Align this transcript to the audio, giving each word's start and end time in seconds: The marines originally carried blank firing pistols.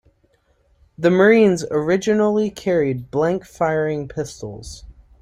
The 0.97 1.11
marines 1.11 1.63
originally 1.69 2.49
carried 2.49 3.11
blank 3.11 3.45
firing 3.45 4.07
pistols. 4.07 4.83